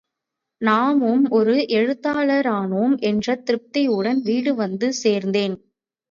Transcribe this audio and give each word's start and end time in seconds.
நாமும் 0.61 1.25
ஒரு 1.29 1.55
எழுத்தாளரானோம் 1.71 2.95
என்ற 3.01 3.35
திருப்தியுடன் 3.41 4.21
வீடு 4.21 4.55
வந்து 4.55 4.93
சேர்ந்தேன். 5.03 5.55